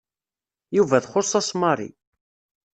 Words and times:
Yuba 0.75 0.97
txuṣṣ-as 1.03 1.49
Mary. 1.61 1.89